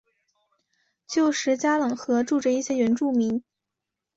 [1.05, 3.43] 旧时加冷河住着一些原住民。